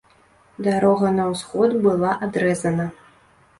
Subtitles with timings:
[0.67, 2.91] Дарога на ўсход была адрэзана.